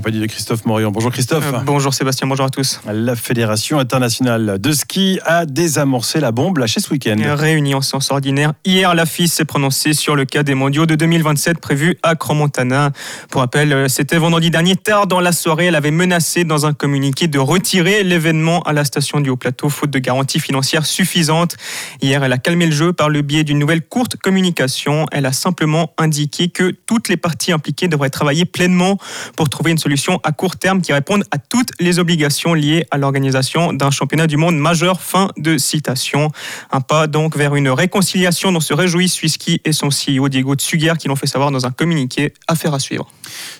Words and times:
compagnie 0.00 0.20
de 0.20 0.26
Christophe 0.26 0.64
Morion. 0.64 0.90
Bonjour 0.90 1.12
Christophe. 1.12 1.52
Euh, 1.52 1.58
bonjour 1.58 1.92
Sébastien, 1.92 2.26
bonjour 2.26 2.46
à 2.46 2.48
tous. 2.48 2.80
La 2.90 3.14
Fédération 3.14 3.78
internationale 3.78 4.58
de 4.58 4.72
ski 4.72 5.20
a 5.26 5.44
désamorcé 5.44 6.20
la 6.20 6.32
bombe 6.32 6.56
lâchée 6.56 6.80
ce 6.80 6.88
week-end. 6.88 7.16
Réunie 7.18 7.74
en 7.74 7.82
séance 7.82 8.10
ordinaire, 8.10 8.54
hier 8.64 8.94
la 8.94 9.04
FIS 9.04 9.28
s'est 9.28 9.44
prononcée 9.44 9.92
sur 9.92 10.16
le 10.16 10.24
cas 10.24 10.42
des 10.42 10.54
mondiaux 10.54 10.86
de 10.86 10.94
2027 10.94 11.60
prévus 11.60 11.98
à 12.02 12.14
Cromontana. 12.14 12.92
Pour 13.28 13.42
rappel, 13.42 13.74
euh, 13.74 13.88
c'était 13.88 14.16
vendredi 14.16 14.50
dernier, 14.50 14.74
tard 14.74 15.06
dans 15.06 15.20
la 15.20 15.32
soirée, 15.32 15.66
elle 15.66 15.74
avait 15.74 15.90
menacé 15.90 16.44
dans 16.44 16.64
un 16.64 16.72
communiqué 16.72 17.28
de 17.28 17.38
retirer 17.38 18.02
l'événement 18.02 18.62
à 18.62 18.72
la 18.72 18.86
station 18.86 19.20
du 19.20 19.28
Haut-Plateau, 19.28 19.68
faute 19.68 19.90
de 19.90 19.98
garantie 19.98 20.40
financière 20.40 20.86
suffisante. 20.86 21.58
Hier, 22.00 22.24
elle 22.24 22.32
a 22.32 22.38
calmé 22.38 22.64
le 22.64 22.72
jeu 22.72 22.94
par 22.94 23.10
le 23.10 23.20
biais 23.20 23.44
d'une 23.44 23.58
nouvelle 23.58 23.82
courte 23.82 24.16
communication. 24.16 25.04
Elle 25.12 25.26
a 25.26 25.32
simplement 25.32 25.92
indiqué 25.98 26.48
que 26.48 26.70
toutes 26.86 27.10
les 27.10 27.18
parties 27.18 27.52
impliquées 27.52 27.88
devraient 27.88 28.08
travailler 28.08 28.46
pleinement 28.46 28.96
pour 29.36 29.50
trouver 29.50 29.72
une 29.72 29.76
solution 29.76 29.89
à 30.22 30.32
court 30.32 30.56
terme 30.56 30.80
qui 30.80 30.92
réponde 30.92 31.24
à 31.30 31.38
toutes 31.38 31.70
les 31.80 31.98
obligations 31.98 32.54
liées 32.54 32.86
à 32.90 32.98
l'organisation 32.98 33.72
d'un 33.72 33.90
championnat 33.90 34.26
du 34.26 34.36
monde 34.36 34.56
majeur. 34.56 35.00
Fin 35.00 35.30
de 35.36 35.58
citation. 35.58 36.30
Un 36.70 36.80
pas 36.80 37.06
donc 37.06 37.36
vers 37.36 37.54
une 37.54 37.68
réconciliation 37.68 38.52
dont 38.52 38.60
se 38.60 38.74
réjouit 38.74 39.08
Swisski 39.08 39.60
et 39.64 39.72
son 39.72 39.88
CEO 39.88 40.28
Diego 40.28 40.54
Tsugier 40.54 40.92
qui 40.98 41.08
l'ont 41.08 41.16
fait 41.16 41.26
savoir 41.26 41.50
dans 41.50 41.66
un 41.66 41.70
communiqué. 41.70 42.32
Affaire 42.46 42.74
à 42.74 42.78
suivre. 42.78 43.10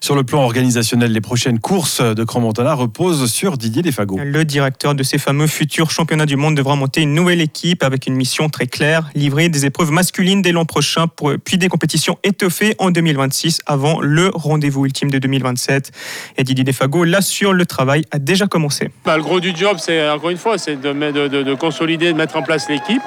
Sur 0.01 0.15
le 0.15 0.23
plan 0.25 0.43
organisationnel, 0.43 1.13
les 1.13 1.21
prochaines 1.21 1.59
courses 1.59 2.01
de 2.01 2.25
Grand 2.25 2.41
Montana 2.41 2.75
reposent 2.75 3.31
sur 3.31 3.57
Didier 3.57 3.83
Desfago. 3.83 4.19
Le 4.23 4.45
directeur 4.45 4.95
de 4.95 5.03
ces 5.03 5.19
fameux 5.19 5.47
futurs 5.47 5.91
championnats 5.91 6.27
du 6.27 6.37
monde 6.37 6.55
devra 6.57 6.77
monter 6.77 7.03
une 7.03 7.15
nouvelle 7.15 7.41
équipe 7.41 7.83
avec 7.83 8.07
une 8.07 8.15
mission 8.15 8.49
très 8.49 8.67
claire, 8.67 9.11
livrer 9.15 9.49
des 9.49 9.67
épreuves 9.67 9.91
masculines 9.91 10.43
dès 10.43 10.53
l'an 10.53 10.65
prochain, 10.65 11.07
puis 11.45 11.59
des 11.59 11.69
compétitions 11.69 12.19
étoffées 12.25 12.75
en 12.79 12.91
2026 12.91 13.61
avant 13.67 14.01
le 14.01 14.31
rendez-vous 14.35 14.87
ultime 14.87 15.11
de 15.11 15.19
2027. 15.19 15.93
Et 16.37 16.45
Didier 16.45 16.65
Defago 16.65 17.05
l'assure, 17.05 17.53
le 17.53 17.67
travail 17.67 18.05
a 18.11 18.19
déjà 18.19 18.47
commencé. 18.47 18.91
Bah, 19.05 19.17
le 19.17 19.23
gros 19.23 19.41
du 19.41 19.55
job, 19.55 19.77
c'est 19.79 20.09
encore 20.09 20.31
une 20.31 20.37
fois, 20.37 20.59
c'est 20.59 20.81
de, 20.81 20.93
de, 20.93 21.55
consolider, 21.55 22.13
de 22.13 22.17
mettre 22.17 22.37
en 22.37 22.43
place 22.43 22.69
l'équipe 22.69 23.03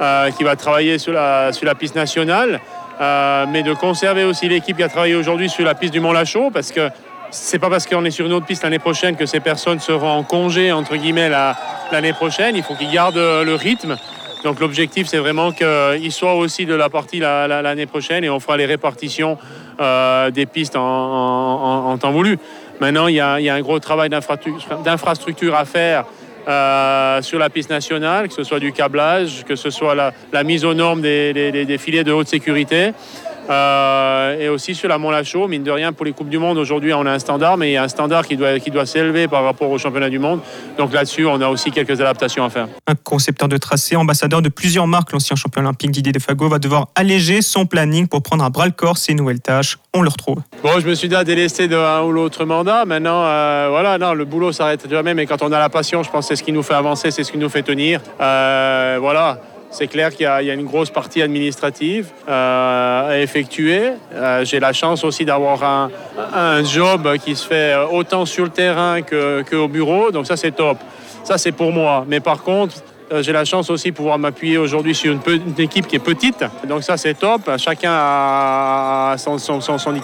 euh, 0.00 0.30
qui 0.30 0.44
va 0.44 0.56
travailler 0.56 0.98
sur 0.98 1.12
la, 1.12 1.52
sur 1.52 1.66
la 1.66 1.74
piste 1.74 1.94
nationale. 1.94 2.60
Euh, 3.00 3.46
mais 3.48 3.62
de 3.62 3.72
conserver 3.72 4.24
aussi 4.24 4.48
l'équipe 4.48 4.76
qui 4.76 4.82
a 4.82 4.88
travaillé 4.88 5.14
aujourd'hui 5.14 5.48
sur 5.48 5.64
la 5.64 5.74
piste 5.74 5.92
du 5.92 6.00
Mont-Lachaud, 6.00 6.50
parce 6.50 6.70
que 6.70 6.90
c'est 7.30 7.58
pas 7.58 7.70
parce 7.70 7.86
qu'on 7.86 8.04
est 8.04 8.10
sur 8.10 8.26
une 8.26 8.32
autre 8.32 8.46
piste 8.46 8.62
l'année 8.62 8.78
prochaine 8.78 9.16
que 9.16 9.24
ces 9.26 9.40
personnes 9.40 9.80
seront 9.80 10.10
en 10.10 10.22
congé, 10.22 10.72
entre 10.72 10.96
guillemets, 10.96 11.30
l'année 11.92 12.12
prochaine. 12.12 12.56
Il 12.56 12.62
faut 12.62 12.74
qu'ils 12.74 12.90
gardent 12.90 13.16
le 13.16 13.54
rythme. 13.54 13.96
Donc 14.44 14.60
l'objectif, 14.60 15.06
c'est 15.06 15.18
vraiment 15.18 15.52
qu'ils 15.52 16.12
soient 16.12 16.34
aussi 16.34 16.66
de 16.66 16.74
la 16.74 16.88
partie 16.88 17.18
l'année 17.20 17.86
prochaine 17.86 18.24
et 18.24 18.30
on 18.30 18.40
fera 18.40 18.56
les 18.56 18.66
répartitions 18.66 19.38
euh, 19.80 20.30
des 20.30 20.46
pistes 20.46 20.76
en, 20.76 21.96
temps 21.98 22.10
voulu. 22.10 22.38
Maintenant, 22.80 23.08
il 23.08 23.14
y, 23.14 23.20
a, 23.20 23.34
un 23.34 23.60
gros 23.60 23.78
travail 23.78 24.08
d'infrastructure 24.08 25.54
à 25.54 25.64
faire 25.64 26.04
euh, 26.48 27.22
sur 27.22 27.38
la 27.38 27.50
piste 27.50 27.70
nationale, 27.70 28.28
que 28.28 28.34
ce 28.34 28.44
soit 28.44 28.60
du 28.60 28.72
câblage, 28.72 29.44
que 29.44 29.56
ce 29.56 29.70
soit 29.70 29.94
la, 29.94 30.44
mise 30.44 30.64
aux 30.64 30.74
normes 30.74 31.00
des 31.02 31.76
filets 31.78 32.04
de 32.04 32.12
haute 32.12 32.28
sécurité. 32.28 32.92
Euh, 33.48 34.38
et 34.38 34.48
aussi 34.48 34.74
sur 34.74 34.88
la 34.88 34.98
Mont-Lachaud, 34.98 35.48
mine 35.48 35.62
de 35.62 35.70
rien, 35.70 35.92
pour 35.92 36.04
les 36.04 36.12
Coupes 36.12 36.28
du 36.28 36.38
Monde, 36.38 36.58
aujourd'hui, 36.58 36.92
on 36.92 37.06
a 37.06 37.12
un 37.12 37.18
standard, 37.18 37.56
mais 37.56 37.70
il 37.70 37.72
y 37.72 37.76
a 37.76 37.82
un 37.82 37.88
standard 37.88 38.26
qui 38.26 38.36
doit, 38.36 38.58
qui 38.58 38.70
doit 38.70 38.86
s'élever 38.86 39.28
par 39.28 39.44
rapport 39.44 39.70
au 39.70 39.78
championnat 39.78 40.10
du 40.10 40.18
monde. 40.18 40.40
Donc 40.78 40.92
là-dessus, 40.92 41.26
on 41.26 41.40
a 41.40 41.48
aussi 41.48 41.70
quelques 41.70 42.00
adaptations 42.00 42.44
à 42.44 42.50
faire. 42.50 42.68
Un 42.86 42.94
concepteur 42.94 43.48
de 43.48 43.56
tracé, 43.56 43.96
ambassadeur 43.96 44.42
de 44.42 44.48
plusieurs 44.48 44.86
marques, 44.86 45.12
l'ancien 45.12 45.36
champion 45.36 45.62
olympique 45.62 45.90
Didier 45.90 46.12
Defago 46.12 46.48
va 46.48 46.58
devoir 46.58 46.88
alléger 46.94 47.42
son 47.42 47.66
planning 47.66 48.06
pour 48.06 48.22
prendre 48.22 48.44
à 48.44 48.50
bras 48.50 48.66
le 48.66 48.72
corps 48.72 48.98
ses 48.98 49.14
nouvelles 49.14 49.40
tâches. 49.40 49.78
On 49.94 50.02
le 50.02 50.08
retrouve. 50.08 50.38
Bon, 50.62 50.78
je 50.78 50.86
me 50.86 50.94
suis 50.94 51.08
déjà 51.08 51.24
délesté 51.24 51.66
de 51.66 51.76
un 51.76 52.02
ou 52.02 52.12
l'autre 52.12 52.44
mandat. 52.44 52.84
Maintenant, 52.84 53.24
euh, 53.24 53.68
voilà, 53.70 53.98
non, 53.98 54.14
le 54.14 54.24
boulot 54.24 54.52
s'arrête 54.52 54.88
jamais, 54.88 55.14
mais 55.14 55.26
quand 55.26 55.42
on 55.42 55.50
a 55.52 55.58
la 55.58 55.68
passion, 55.68 56.02
je 56.02 56.10
pense 56.10 56.26
que 56.26 56.28
c'est 56.28 56.36
ce 56.36 56.42
qui 56.42 56.52
nous 56.52 56.62
fait 56.62 56.74
avancer, 56.74 57.10
c'est 57.10 57.24
ce 57.24 57.32
qui 57.32 57.38
nous 57.38 57.48
fait 57.48 57.62
tenir. 57.62 58.00
Euh, 58.20 58.98
voilà. 59.00 59.40
C'est 59.72 59.86
clair 59.86 60.10
qu'il 60.10 60.24
y, 60.24 60.26
a 60.26 60.54
une 60.54 60.64
grosse 60.64 60.90
partie 60.90 61.22
administrative 61.22 62.08
euh, 62.28 63.10
à 63.10 63.18
effectuer. 63.18 63.92
Euh, 64.12 64.44
j'ai 64.44 64.58
la 64.58 64.72
chance 64.72 65.04
aussi 65.04 65.24
d'avoir 65.24 65.62
un, 65.62 66.64
job 66.64 67.16
qui 67.24 67.36
se 67.36 67.46
fait 67.46 67.76
autant 67.90 68.26
sur 68.26 68.44
le 68.44 68.50
terrain 68.50 69.00
qu'au 69.02 69.68
bureau, 69.68 70.10
donc 70.10 70.26
ça 70.26 70.36
c'est 70.36 70.50
top. 70.50 70.76
Ça 71.22 71.38
c'est 71.38 71.52
pour 71.52 71.72
moi. 71.72 72.04
Mais 72.08 72.18
par 72.18 72.42
contre, 72.42 72.74
euh, 73.12 73.22
j'ai 73.22 73.32
la 73.32 73.44
chance 73.44 73.70
aussi 73.70 73.90
de 73.90 73.96
pouvoir 73.96 74.18
m'appuyer 74.18 74.58
aujourd'hui 74.58 74.94
sur 74.94 75.12
une, 75.12 75.54
équipe 75.58 75.86
qui 75.86 75.96
est 75.96 76.00
petite. 76.00 76.44
Donc 76.68 76.82
ça 76.82 76.96
c'est 76.96 77.14
top. 77.14 77.48
Chacun 77.56 77.92
a 77.92 79.14
son, 79.18 79.38
son, 79.38 79.60
son, 79.60 79.78
son 79.78 79.94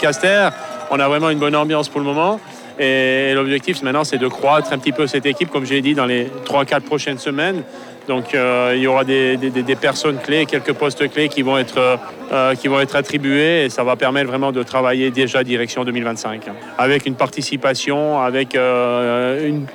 On 0.91 1.01
a 1.01 1.09
vraiment 1.09 1.31
une 1.31 1.39
bonne 1.39 1.57
ambiance 1.57 1.89
pour 1.89 2.01
le 2.01 2.07
moment. 2.07 2.41
Et 2.79 3.33
l'objectif 3.35 3.83
maintenant, 3.83 4.05
c'est 4.05 4.19
de 4.19 4.29
croître 4.29 4.73
un 4.73 4.79
petit 4.79 4.93
peu 4.93 5.07
cette 5.07 5.25
équipe, 5.25 5.51
comme 5.51 5.65
j'ai 5.65 5.81
dit, 5.81 5.95
dans 5.95 6.05
les 6.05 6.31
3-4 6.45 6.81
prochaines 6.83 7.19
semaines. 7.19 7.63
Donc 8.07 8.35
euh, 8.35 8.73
il 8.77 8.83
y 8.83 8.87
aura 8.87 9.05
des, 9.05 9.39
personnes 9.81 10.19
clés, 10.19 10.47
quelques 10.47 10.73
postes 10.73 11.09
clés 11.11 11.29
qui 11.29 11.43
vont, 11.43 11.59
être, 11.59 11.99
euh, 12.33 12.55
qui 12.55 12.69
vont 12.69 12.81
être 12.81 12.97
attribués 12.97 13.65
et 13.65 13.71
ça 13.71 13.85
va 13.85 13.97
permettre 13.97 14.29
vraiment 14.29 14.53
de 14.53 14.63
travailler 14.63 15.11
déjà 15.11 15.43
direction 15.45 15.85
2025. 15.85 16.43
Avec 16.79 17.07
une 17.07 17.15
participation, 17.15 18.21
avec 18.21 18.55
euh, 18.55 19.49
une 19.49 19.67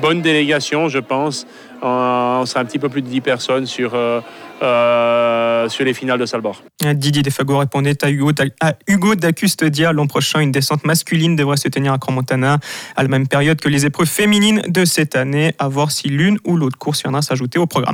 bonne 0.00 0.22
délégation, 0.22 0.88
je 0.88 0.98
pense. 0.98 1.46
on 1.82 2.44
sera 2.46 2.60
un 2.60 2.64
petit 2.64 2.78
peu 2.78 2.88
plus 2.88 3.02
de 3.02 3.08
10 3.08 3.20
personnes 3.20 3.66
sur, 3.66 3.90
sur 3.90 5.84
les 5.84 5.94
finales 5.94 6.18
de 6.18 6.26
Salbord. 6.26 6.62
Didier 6.82 7.22
Defago 7.22 7.58
répondait 7.58 8.02
à 8.04 8.10
Hugo, 8.10 8.32
à 8.60 8.74
Hugo 8.86 9.14
Dacustedia 9.14 9.92
l'an 9.92 10.06
prochain. 10.06 10.40
Une 10.40 10.52
descente 10.52 10.84
masculine 10.84 11.36
devrait 11.36 11.56
se 11.56 11.68
tenir 11.68 11.92
à 11.92 11.98
Crans-Montana 11.98 12.58
à 12.96 13.02
la 13.02 13.08
même 13.08 13.28
période 13.28 13.60
que 13.60 13.68
les 13.68 13.86
épreuves 13.86 14.08
féminines 14.08 14.62
de 14.68 14.84
cette 14.84 15.16
année. 15.16 15.54
À 15.58 15.68
voir 15.68 15.90
si 15.90 16.08
l'une 16.08 16.38
ou 16.44 16.56
l'autre 16.56 16.78
course 16.78 17.02
viendra 17.02 17.22
s'ajouter 17.22 17.58
au 17.58 17.66